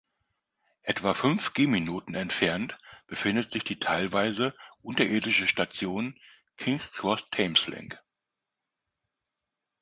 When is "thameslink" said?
7.29-8.01